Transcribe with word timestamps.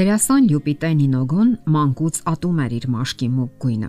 Դերասան 0.00 0.46
Լյուպիտե 0.48 0.88
Նինոգոն 0.96 1.48
մանկուց 1.74 2.18
ատում 2.30 2.60
էր 2.64 2.74
իր 2.76 2.84
մաշկի 2.88 3.26
մուկ 3.36 3.56
գույնը։ 3.60 3.88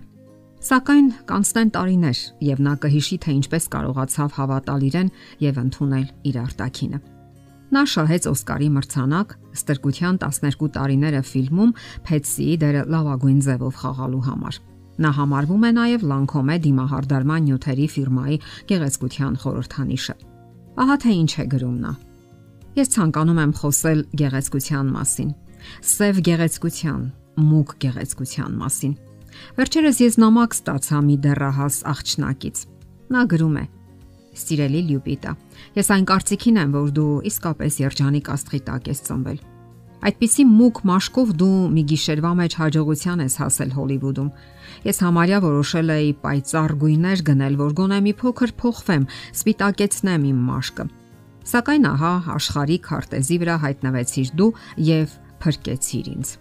Սակայն 0.68 1.06
կանցնեն 1.30 1.70
տարիներ 1.76 2.24
եւ 2.48 2.64
նա 2.66 2.74
կհիշի 2.84 3.18
թե 3.24 3.36
ինչպես 3.38 3.68
կարողացավ 3.76 4.34
հավատալ 4.36 4.82
իրեն 4.90 5.12
եւ 5.46 5.62
ընդունել 5.62 6.08
իր 6.32 6.40
արտակինը։ 6.42 7.00
Նա 7.72 7.84
շահեց 7.94 8.28
Օսկարի 8.32 8.68
մրցանակ 8.76 9.36
ստրկության 9.56 10.20
12 10.26 10.72
տարիները 10.76 11.22
ֆիլմում 11.32 11.72
Փեցսիի 12.12 12.58
դերը 12.66 12.82
լավագույն 12.92 13.40
ձևով 13.48 13.80
խաղալու 13.80 14.24
համար։ 14.28 14.58
Նա 15.00 15.12
համարվում 15.16 15.64
է 15.64 15.72
նաև 15.80 16.04
Lancome 16.12 16.58
դիմահարդարման 16.66 17.48
նյութերի 17.48 17.88
ֆիրմայի 17.96 18.42
գեղեցկության 18.68 19.40
խորհրդանիշը։ 19.46 20.16
Ահա 20.82 21.00
թե 21.06 21.16
ինչ 21.22 21.32
է 21.40 21.48
գրում 21.56 21.80
նա։ 21.88 21.94
Ես 22.82 22.94
ցանկանում 22.96 23.40
եմ 23.42 23.56
խոսել 23.62 24.04
գեղեցկության 24.20 24.92
մասին, 24.92 25.32
սև 25.92 26.22
գեղեցկության, 26.28 27.04
մուկ 27.52 27.76
գեղեցկության 27.84 28.58
մասին։ 28.62 28.98
Վերջերս 29.58 30.02
ես 30.04 30.18
նամակ 30.22 30.58
ստացա 30.58 31.00
մի 31.08 31.16
դեռահաս 31.26 31.78
աղջնակից։ 31.92 32.66
Նա 33.12 33.22
գրում 33.32 33.56
է. 33.62 33.66
Սիրելի 34.42 34.82
Լյուպիտա, 34.90 35.32
ես 35.76 35.88
այն 35.96 36.06
կարծիքին 36.12 36.60
եմ, 36.62 36.76
որ 36.76 36.92
դու 36.96 37.16
իսկապես 37.32 37.80
երջանիկ 37.82 38.30
աստղի 38.32 38.62
տակ 38.68 38.92
ես 38.92 39.02
ծնվել։ 39.08 39.40
Այդպիսի 40.02 40.44
մուկ 40.50 40.80
մաշկով 40.90 41.34
դու 41.38 41.58
մի 41.76 41.82
գիշերվա 41.92 42.30
մեջ 42.40 42.54
հաջողության 42.58 43.20
ես 43.22 43.36
հասել 43.42 43.74
Հոլիվուդում։ 43.76 44.30
Ես 44.88 45.02
համարյա 45.06 45.42
որոշել 45.44 45.92
էի 45.96 46.14
պայծառ 46.24 46.74
գույներ 46.82 47.22
գնել, 47.28 47.58
որ 47.62 47.76
գոնե 47.78 48.00
մի 48.08 48.14
փոքր 48.22 48.54
փոխվեմ, 48.62 49.06
սպիտակեցնեմ 49.38 50.26
իմ 50.32 50.40
մաշկը։ 50.48 50.86
Սակայն 51.52 51.86
ահա 51.92 52.14
աշխարհի 52.38 52.78
քարտեզի 52.88 53.38
վրա 53.42 53.56
հայտնվեցիր 53.62 54.34
դու 54.42 54.50
եւ 54.90 55.16
փրկեցիր 55.42 56.08
ինձ։ 56.12 56.32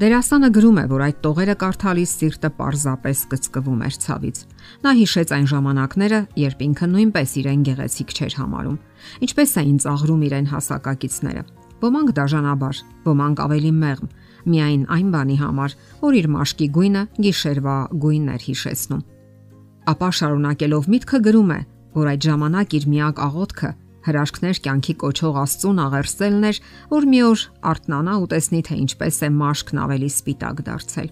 Դերասանը 0.00 0.48
գրում 0.54 0.78
է, 0.80 0.82
որ 0.88 1.02
այդ 1.04 1.16
տողերը 1.24 1.54
կարդալիս 1.60 2.12
սիրտը 2.20 2.48
պարզապես 2.56 3.22
կծկվում 3.32 3.80
էր 3.84 3.96
ցավից։ 4.00 4.38
Նա 4.86 4.92
հիշեց 4.96 5.32
այն 5.36 5.48
ժամանակները, 5.50 6.20
երբ 6.40 6.62
ինքը 6.66 6.86
նույնպես 6.94 7.34
իրեն 7.40 7.64
գեղեցիկ 7.68 8.14
չէր 8.16 8.36
համարում։ 8.40 8.78
Ինչպես 9.26 9.52
էին 9.60 9.78
ծաղրում 9.84 10.22
իրեն 10.30 10.48
հասակակիցները։ 10.54 11.42
Ոմանք 11.84 12.14
դաժանաբար, 12.16 12.80
ոմանք 13.10 13.44
ավելի 13.44 13.72
մեղմ, 13.80 14.08
միայն 14.48 14.82
այն 14.96 15.12
բանի 15.12 15.36
համար, 15.40 15.76
որ 16.00 16.18
իր 16.20 16.26
մաշկի 16.38 16.66
գույնը 16.80 17.04
գիշերվա 17.20 17.76
գույնն 18.00 18.32
էր 18.40 18.42
հիշեցնում։ 18.48 19.04
Ապա 19.90 20.08
շարունակելով 20.20 20.90
միտքը 20.96 21.20
գրում 21.28 21.50
է, 21.50 21.60
որ 22.00 22.10
այդ 22.14 22.26
ժամանակ 22.30 22.74
իր 22.80 22.84
միակ 22.94 23.22
աղոթքը 23.26 23.70
հրաշքներ 24.06 24.60
կյանքի 24.64 24.94
կոչող 25.00 25.38
Աստծուն 25.40 25.80
աղերսելն 25.84 26.46
էր, 26.50 26.60
որ 26.90 27.08
մի 27.10 27.20
օր 27.30 27.42
արթնանա 27.70 28.14
ու 28.20 28.28
տեսնի 28.32 28.60
թե 28.68 28.78
ինչպես 28.84 29.18
է 29.20 29.28
մաշկն 29.40 29.80
ավելի 29.84 30.10
սպիտակ 30.10 30.62
դարձել։ 30.70 31.10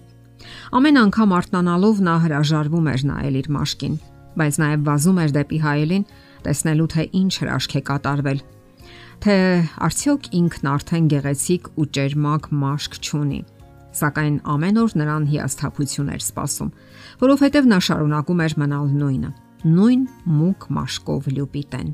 Ամեն 0.79 0.99
անգամ 1.03 1.35
արթնանալով 1.39 2.01
նա 2.07 2.15
հրաժարվում 2.23 2.89
էր 2.89 3.03
նայել 3.09 3.37
իր 3.39 3.49
մաշկին, 3.59 3.95
բայց 4.39 4.59
նաև 4.63 4.87
վազում 4.89 5.21
էր 5.23 5.33
դեպի 5.35 5.59
հայելին, 5.65 6.07
տեսնելու 6.45 6.89
թե 6.93 7.05
ինչ 7.19 7.31
հրաշք 7.43 7.75
է 7.75 7.81
կատարվել։ 7.89 8.41
Թե 9.19 9.35
արդյոք 9.89 10.29
ինքն 10.39 10.69
արդեն 10.73 11.07
գեղեցիկ 11.13 11.71
ու 11.75 11.87
ճերմակ 11.99 12.51
մաշկ 12.63 12.99
չունի։ 13.03 13.41
Սակայն 13.99 14.35
ամեն 14.53 14.79
օր 14.79 14.93
նրան 15.01 15.25
հիասթափություն 15.33 16.11
էր 16.15 16.23
սպասում, 16.23 16.73
որովհետև 17.25 17.71
նա 17.73 17.79
շարունակում 17.89 18.43
էր 18.45 18.55
մնալ 18.63 18.93
նույնը՝ 19.01 19.31
նույն 19.75 20.05
մուկ 20.39 20.69
մաշկով 20.77 21.33
լյուպիտեն։ 21.35 21.89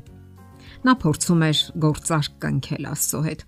Նա 0.84 0.92
փորձում 1.02 1.42
էր 1.46 1.62
գործարք 1.86 2.36
կնքել 2.44 2.90
Աստծո 2.92 3.20
հետ։ 3.26 3.46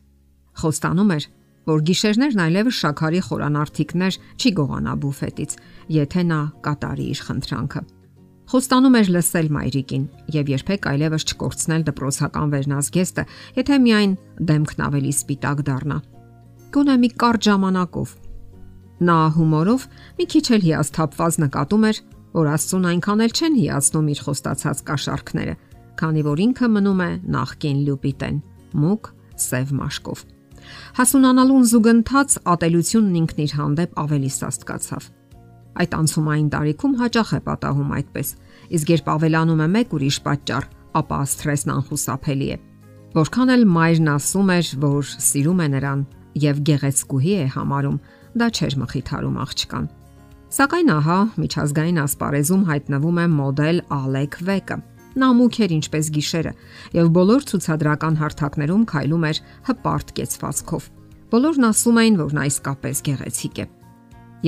Խոստանում 0.58 1.12
էր, 1.18 1.24
որ 1.68 1.82
գիշերներն 1.88 2.42
այլևս 2.46 2.76
շաքարի 2.82 3.20
խորանարթիկներ 3.28 4.18
չի 4.38 4.50
գողանա 4.58 4.92
բուֆետից, 5.04 5.56
եթե 5.98 6.22
նա 6.28 6.40
կատարի 6.64 7.06
իր 7.12 7.20
խնդրանքը։ 7.28 7.82
Խոստանում 8.48 8.94
էր 8.96 9.08
լսել 9.12 9.48
մայրիկին 9.52 10.04
եւ 10.32 10.50
երբեք 10.54 10.86
այլևս 10.88 11.24
չկորցնել 11.28 11.82
դպրոցական 11.88 12.52
վերնազգեստը, 12.54 13.24
եթե 13.58 13.76
միայն 13.84 14.14
դեմքն 14.48 14.80
ավելի 14.88 15.12
սպիտակ 15.18 15.60
դառնա։ 15.68 15.98
Գոնե 16.72 16.94
մի 17.02 17.10
կարճ 17.20 17.48
ժամանակով։ 17.48 18.14
Նա 19.08 19.18
հումորով 19.36 19.84
մի 20.16 20.24
քիչ 20.32 20.46
էլ 20.56 20.64
հիասթափված 20.68 21.38
նկատում 21.44 21.84
էր, 21.92 22.00
որ 22.38 22.48
Աստծուն 22.56 22.88
այնքան 22.88 23.22
էլ 23.28 23.36
չեն 23.36 23.58
հիացնում 23.58 24.08
իր 24.08 24.22
խոստացած 24.24 24.82
կաշառքները, 24.88 25.54
քանի 25.98 26.24
որ 26.28 26.42
ինքը 26.46 26.68
մնում 26.74 27.00
է 27.04 27.10
նախքին 27.34 27.78
լյուպիտեն՝ 27.88 28.40
մուկ 28.82 29.10
սև 29.48 29.72
մաշկով։ 29.78 30.24
Հասունանալուն 30.98 31.66
զուգընթաց 31.72 32.36
ատելությունն 32.52 33.18
ինքն 33.18 33.42
իր 33.44 33.52
հանդեպ 33.58 34.00
ավելի 34.02 34.30
սաստկացավ։ 34.38 35.08
Այդ 35.78 35.92
անցումային 35.98 36.48
տարիքում 36.54 36.94
հաճախ 36.98 37.28
է 37.38 37.40
պատահում 37.48 37.92
այդպես, 37.98 38.30
իսկ 38.78 38.92
երբ 38.94 39.10
ավելանում 39.14 39.62
է 39.62 39.68
մեկ 39.78 39.94
ուրիշ 39.98 40.18
պատճառ, 40.26 40.64
ապա 40.98 41.18
սթրեսն 41.28 41.72
անխուսափելի 41.78 42.48
է։ 42.48 42.58
Որքան 43.18 43.52
էլ 43.54 43.62
մայրն 43.78 44.10
ասում 44.14 44.50
էր, 44.58 44.72
որ 44.82 45.12
սիրում 45.28 45.62
է 45.62 45.68
նրան 45.78 46.02
եւ 46.38 46.60
գեղեցկուհի 46.68 47.34
է 47.38 47.46
համարում, 47.54 47.98
դա 48.38 48.48
չէր 48.58 48.74
մխիթարում 48.82 49.38
աղջկան։ 49.44 49.86
Սակայն 50.58 50.90
ահա 50.98 51.18
միջազգային 51.38 51.98
ասպարեզում 52.04 52.62
հայտնվում 52.68 53.18
է 53.18 53.26
մոդել 53.38 53.80
Ալեք 53.98 54.38
Վեկը, 54.48 54.76
Նա 55.18 55.28
մուք 55.34 55.56
էր 55.64 55.72
ինչպես 55.78 56.08
գիշերը 56.14 56.52
եւ 56.94 57.08
բոլոր 57.16 57.46
ցուցադրական 57.50 58.18
հարթակներում 58.20 58.84
քայլում 58.92 59.24
էր 59.28 59.40
հպարտ 59.68 60.12
կեցվածքով։ 60.18 60.88
Բոլորն 61.32 61.66
ասում 61.68 61.98
էին, 62.02 62.18
որ 62.22 62.34
նա 62.38 62.44
իսկապես 62.48 63.00
գեղեցիկ 63.08 63.58
է։ 63.58 63.66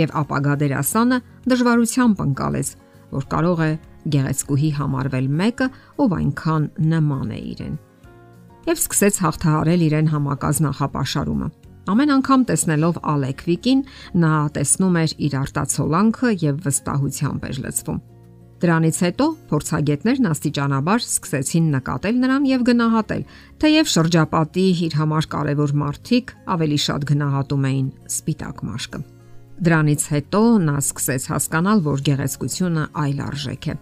Եվ 0.00 0.12
ապագա 0.20 0.54
դերասանը 0.60 1.19
դժվարությամբ 1.50 2.22
ընկալեց, 2.25 2.69
որ 3.10 3.25
կարող 3.34 3.62
է 3.66 3.70
գեղեցկուհի 4.14 4.70
համարվել 4.78 5.26
մեկը, 5.41 5.66
ով 6.00 6.14
այնքան 6.20 6.69
նման 6.92 7.32
է 7.34 7.41
իրեն։ 7.50 7.75
Եվ 8.70 8.81
սկսեց 8.81 9.19
հաղթահարել 9.25 9.84
իրեն 9.91 10.08
համակած 10.14 10.62
նախապաշարումը։ 10.69 11.48
Ամեն 11.91 12.14
անգամ 12.20 12.42
տեսնելով 12.50 12.98
Ալեկվիկին, 13.10 13.81
նա 14.22 14.32
տեսնում 14.54 14.98
էր 15.00 15.14
իր 15.26 15.37
արտացոլանքը 15.41 16.32
եւ 16.44 16.60
վստահությամբ 16.69 17.47
էր 17.50 17.60
լցվում։ 17.66 18.00
Դրանից 18.60 18.97
հետո 19.00 19.26
փորձագետներն 19.48 20.26
աստիճանաբար 20.31 21.00
սկսեցին 21.00 21.69
նկատել 21.75 22.19
նրան 22.21 22.48
եւ 22.50 22.65
գնահատել, 22.69 23.22
թեև 23.62 23.88
շրջապատի 23.93 24.65
իր 24.84 24.97
համար 25.00 25.28
կարևոր 25.34 25.72
մարդիկ 25.81 26.34
ավելի 26.54 26.78
շատ 26.84 27.06
գնահատում 27.10 27.65
էին 27.70 27.88
սպիտակ 28.12 28.62
մաշկը։ 28.69 29.00
Դրանից 29.65 30.04
հետո 30.12 30.43
նա 30.66 30.76
սկսեց 30.81 31.25
հասկանալ, 31.32 31.82
որ 31.88 32.04
գեղեցկությունը 32.10 32.84
այլ 33.00 33.19
արժեք 33.31 33.65
է։ 33.70 33.75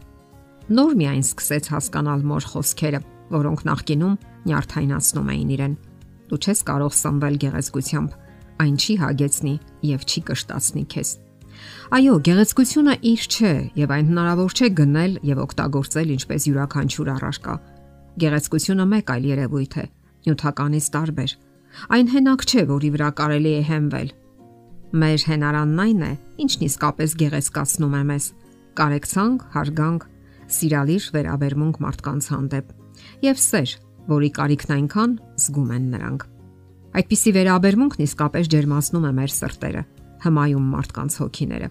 Նոր 0.78 0.96
միայն 1.02 1.22
սկսեց 1.26 1.70
հասկանալ 1.74 2.26
մոր 2.30 2.48
խոսքերը, 2.54 3.00
որոնք 3.34 3.62
նախկինում 3.68 4.18
նյարդայնացնում 4.46 5.30
էին 5.34 5.54
իրեն։ 5.58 5.78
Դու 6.28 6.40
չես 6.44 6.60
կարող 6.70 6.92
սնվել 6.98 7.38
գեղեցկությամբ, 7.46 8.18
այն 8.62 8.74
չի 8.78 8.94
հագեցնի 9.02 9.54
եւ 9.88 10.06
չի 10.06 10.20
կշտացնի 10.28 10.84
քեզ։ 10.92 11.10
Այո, 11.88 12.14
գեղեցկությունը 12.28 12.94
իր 13.08 13.22
չէ 13.32 13.52
եւ 13.80 13.92
այն 13.96 14.08
հնարավոր 14.12 14.54
չէ 14.58 14.68
գնել 14.78 15.12
եւ 15.24 15.38
օգտագործել 15.44 16.10
ինչպես 16.14 16.46
յուրաքանչյուր 16.48 17.10
առարկա։ 17.14 17.54
Գեղեցկությունը 18.22 18.86
մեկ 18.92 19.12
այլ 19.14 19.28
երևույթ 19.28 19.74
է, 19.78 19.84
նյութականից 20.28 20.88
տարբեր։ 20.98 21.34
Այն 21.98 22.10
հենակ 22.12 22.44
չէ, 22.48 22.62
որի 22.68 22.90
վրա 22.94 23.08
կարելի 23.18 23.52
է 23.58 23.62
հենվել։ 23.68 24.08
Մեր 24.98 25.24
հենարանն 25.28 25.82
այն 25.84 26.00
է, 26.04 26.12
ինչն 26.44 26.64
իսկապես 26.68 27.14
գեղեցկացնում 27.22 27.96
է 27.98 28.02
մեզ։ 28.08 28.26
Կարեկցանք, 28.78 29.44
հարգանք, 29.58 30.08
սիրալիր 30.58 31.08
վերաբերմունք 31.18 31.80
մարդկանց 31.84 32.28
հանդեպ 32.32 32.72
եւ 33.28 33.40
սեր, 33.44 33.74
որի 34.08 34.30
կարիքն 34.38 34.74
այնքան 34.78 35.14
զգում 35.44 35.72
են 35.76 35.88
նրանք։ 35.92 36.26
Այդպիսի 36.98 37.32
վերաբերմունքն 37.36 38.04
իսկապես 38.08 38.50
ջերմացնում 38.54 39.08
է 39.08 39.12
մեր 39.18 39.34
սրտերը 39.38 39.82
հմայում 40.24 40.66
մարդկանց 40.74 41.16
հոգիները։ 41.22 41.68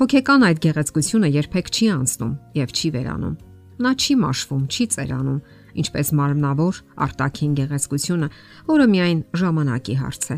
Հոգեկան 0.00 0.44
այդ 0.48 0.60
գեղեցկությունը 0.64 1.28
երբեք 1.34 1.66
չի 1.70 1.86
անցնում 1.92 2.34
եւ 2.56 2.70
չի 2.72 2.90
վերանում։ 2.96 3.34
Նա 3.80 3.90
չի 4.00 4.14
մաշվում, 4.20 4.64
չի 4.70 4.84
ծերանում, 4.94 5.40
ինչպես 5.80 6.08
մարմնավոր 6.20 6.80
արտաքին 7.04 7.52
գեղեցկությունը, 7.60 8.28
որը 8.70 8.86
միայն 8.94 9.20
ժամանակի 9.40 9.94
հարց 10.00 10.26
է։ 10.30 10.36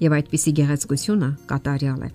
Եվ 0.00 0.16
այդպիսի 0.20 0.52
գեղեցկությունը 0.60 1.30
կատարյալ 1.50 2.02
է։ 2.06 2.10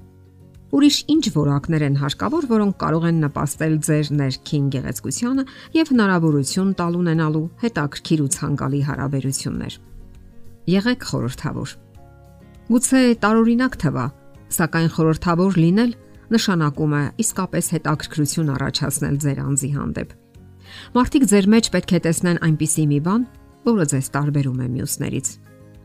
Ուրիշ 0.75 0.98
ինչ 1.13 1.25
որակներ 1.36 1.84
են 1.86 1.98
հարկավոր, 2.01 2.46
որոնք 2.51 2.75
կարող 2.81 3.04
են 3.08 3.19
նպաստել 3.24 3.75
ձեր 3.86 4.08
ներքին 4.19 4.66
գեղեցկությանը 4.75 5.44
եւ 5.75 5.92
հնարավորություն 5.94 6.72
տալ 6.80 6.98
ունենալու 7.00 7.44
հետաքրքիր 7.62 8.24
ու 8.25 8.31
ցանկալի 8.36 8.81
հարաբերություններ։ 8.90 9.78
Եղեք 10.75 11.08
խորհրդավոր։ 11.12 11.75
Գուցե 12.66 13.01
տարօրինակ 13.24 13.78
թվա, 13.86 14.06
Սակայն 14.53 14.89
խորհրդավոր 14.95 15.57
լինել 15.62 15.92
նշանակում 16.36 16.94
է 16.95 17.01
իսկապես 17.21 17.65
հետաքրքրություն 17.75 18.51
առաջացնել 18.56 19.18
ձեր 19.25 19.39
անձի 19.45 19.69
հանդեպ։ 19.75 20.13
Մարդիկ 20.95 21.25
ձեր 21.31 21.47
մեջ 21.56 21.69
պետք 21.75 21.92
է 21.95 22.00
տեսնեն 22.06 22.39
այնպիսի 22.45 22.86
մի 22.92 23.00
բան, 23.06 23.25
որը 23.65 23.86
ձեզ 23.92 24.07
տարբերում 24.15 24.59
է 24.65 24.68
մյուսներից։ 24.75 25.27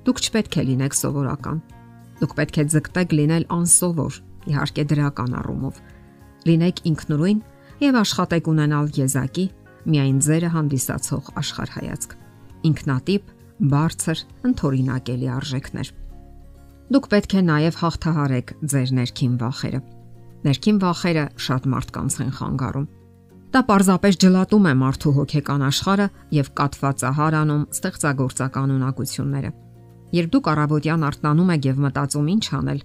Դուք 0.07 0.21
չպետք 0.21 0.57
է 0.61 0.65
լինեք 0.71 0.97
սովորական։ 1.01 1.59
Դուք 2.21 2.35
պետք 2.41 2.57
է 2.61 2.65
ձգտեք 2.75 3.15
լինել 3.21 3.45
անսովոր, 3.57 4.15
իհարկե 4.51 4.85
դրական 4.91 5.37
առումով։ 5.41 5.81
Լինեք 6.51 6.83
ինքնուրույն 6.91 7.41
եւ 7.81 7.99
աշխատեք 8.01 8.51
ունենալ 8.51 8.87
եզակի 8.97 9.47
միայն 9.91 10.19
ձերը 10.25 10.51
հանդիսացող 10.57 11.31
աշխարհայացք։ 11.41 12.17
Ինքնատիպ, 12.71 13.25
բարձր, 13.73 14.23
ընթորինակելի 14.51 15.29
արժեքներ։ 15.37 15.93
Դուք 16.91 17.05
պետք 17.07 17.35
է 17.39 17.41
նաև 17.47 17.77
հաղթահարեք 17.79 18.49
ձեր 18.71 18.89
ներքին 18.99 19.35
վախերը։ 19.39 19.81
Ներքին 20.47 20.79
վախերը 20.83 21.25
շատ 21.45 21.69
մարդկանց 21.71 22.17
են 22.25 22.33
խանգարում։ 22.35 22.87
Դա 23.55 23.61
պարզապես 23.69 24.19
ջլատում 24.25 24.67
է 24.71 24.73
մարդու 24.81 25.13
հոգեկան 25.21 25.63
աշխարհը 25.69 26.07
եւ 26.35 26.51
կատվածահար 26.61 27.37
անում 27.41 27.63
ստեղծագործական 27.79 28.75
ունակությունները։ 28.75 29.51
Երբ 30.19 30.31
դուք 30.35 30.51
առավոտյան 30.51 31.07
արթնանում 31.11 31.53
եք 31.55 31.67
եւ 31.71 31.81
մտածում 31.87 32.31
ինչ 32.35 32.45
անել, 32.59 32.81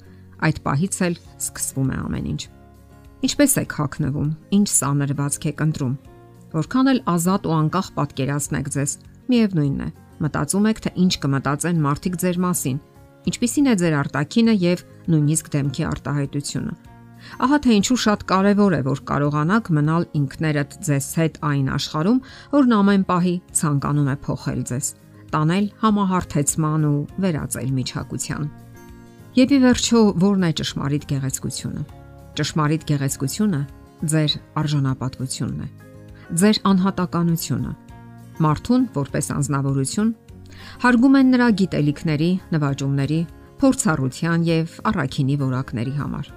այդ 0.46 0.57
պահից 0.66 0.98
էլ 1.06 1.16
սկսվում 1.42 1.90
է 1.90 1.98
ամեն 2.06 2.25
ինչ։ 2.36 2.42
Ինչպես 3.25 3.54
եք 3.66 3.78
հակնվում, 3.81 4.31
ինչ 4.54 4.68
սանրվածք 4.75 5.48
եք 5.50 5.63
ընտրում։ 5.66 5.94
Որքան 6.56 6.90
էլ 6.94 7.00
ազատ 7.16 7.48
ու 7.50 7.56
անկախ 7.56 7.88
պատկերացնեք 7.96 8.68
ձեզ, 8.75 8.92
միևնույնն 9.34 9.81
է, 9.86 9.90
մտածում 10.25 10.68
եք, 10.69 10.81
թե 10.86 10.92
ինչ 11.06 11.13
կմտածեն 11.25 11.81
մարդիկ 11.86 12.19
ձեր 12.22 12.38
մասին, 12.46 12.78
ինչպիսին 13.31 13.72
է 13.72 13.75
ձեր 13.81 13.95
արտակինը 14.01 14.56
եւ 14.66 14.83
նույնիսկ 15.13 15.50
դեմքի 15.56 15.88
արտահայտությունը։ 15.92 16.75
Ահա 17.45 17.57
թե 17.66 17.75
ինչու 17.80 17.98
շատ 18.06 18.27
կարևոր 18.30 18.74
է, 18.75 18.81
որ 18.86 19.00
կարողանաք 19.10 19.72
մնալ 19.75 20.04
ինքներդ 20.19 20.75
ձեզ 20.86 21.07
հետ 21.19 21.39
այն 21.50 21.72
աշխարհում, 21.80 22.19
որն 22.54 22.75
ամեն 22.80 23.06
պահի 23.10 23.36
ցանկանում 23.60 24.12
է 24.13 24.16
փոխել 24.25 24.62
ձեզ 24.69 24.89
տանել 25.36 25.66
համահարթեցման 25.81 26.83
ու 26.88 27.00
վերածել 27.24 27.72
միջակության։ 27.75 28.44
Եվ 29.36 29.50
ի 29.56 29.57
վերջո, 29.66 30.01
ո՞րն 30.16 30.45
է 30.48 30.51
ճշմարիտ 30.60 31.07
գեղեցկությունը։ 31.12 31.81
Ճշմարիտ 32.39 32.86
գեղեցկությունը 32.92 33.62
ձեր 34.12 34.36
արժանապատվությունն 34.62 35.66
է։ 35.66 35.68
Ձեր 36.39 36.60
անհատականությունը։ 36.71 37.74
Մարդուն 38.45 38.88
որպես 38.95 39.28
անznավորություն 39.36 40.13
հարգում 40.86 41.16
են 41.19 41.31
նրա 41.36 41.48
գիտելիքների, 41.62 42.31
նվաճումների, 42.56 43.22
փորձառության 43.62 44.50
եւ 44.50 44.75
առաքինի 44.92 45.36
որակների 45.46 45.94
համար։ 46.00 46.34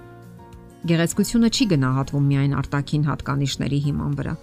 Գեղեցկությունը 0.89 1.49
չի 1.49 1.65
գնահատվում 1.73 2.27
միայն 2.31 2.53
արտաքին 2.59 3.07
հատկանիշների 3.09 3.79
հիման 3.89 4.13
վրա, 4.19 4.33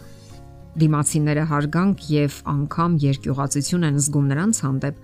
Դիմացիները 0.77 1.45
հարգանք 1.49 2.03
եւ 2.13 2.35
անգամ 2.53 2.97
երկյուղացություն 3.01 3.87
են 3.89 3.95
զգում 3.97 4.27
նրանց 4.33 4.59
հանդեպ, 4.67 4.99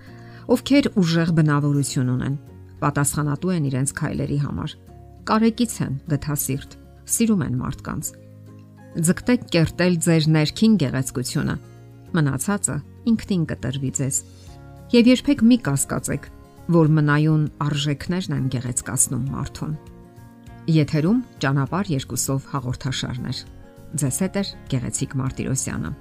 ովքեր 0.53 0.89
ուժեղ 1.01 1.31
բնավորություն 1.39 2.11
ունեն, 2.13 2.35
պատասխանատու 2.83 3.53
են 3.55 3.65
իրենց 3.71 3.93
քայլերի 3.97 4.37
համար։ 4.43 4.75
Կարեկից 5.29 5.73
են 5.87 5.95
գթասիրտ, 6.13 6.77
սիրում 7.15 7.41
են 7.47 7.57
մարդկանց։ 7.63 8.11
Ձգտեք 9.09 9.47
կերտել 9.55 9.97
ձեր 10.05 10.29
ներքին 10.37 10.77
գեղեցկությունը։ 10.83 11.55
Մնացածը 12.13 12.77
ինքնին 13.09 13.47
կտրվի 13.49 13.91
ձեզ։ 13.97 14.19
Եվ 14.93 15.07
երբեք 15.09 15.39
մի 15.49 15.55
կասկածեք, 15.65 16.25
որ 16.73 16.89
մնայուն 16.93 17.45
արժեքներն 17.65 18.33
են 18.35 18.43
գեղեցկացնում 18.53 19.23
մարդուն։ 19.33 19.71
Եթերում 20.69 21.21
ճանապարհ 21.41 21.87
երկուսով 21.93 22.45
հաղորդաշարներ։ 22.51 23.39
Ձեզ 24.03 24.19
հետ 24.23 24.37
է 24.37 24.43
Գեղեցիկ 24.73 25.15
Մարտիրոսյանը։ 25.23 25.91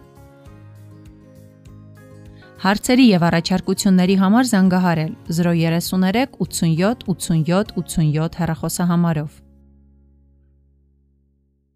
Հարցերի 2.66 3.06
եւ 3.08 3.24
առաջարկությունների 3.32 4.18
համար 4.20 4.50
զանգահարել 4.52 5.16
033 5.40 6.36
87 6.36 7.08
87 7.08 7.74
87 7.80 8.38
հեռախոսահամարով։ 8.42 9.40